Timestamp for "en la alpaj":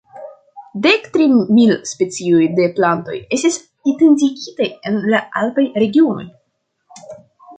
4.91-5.67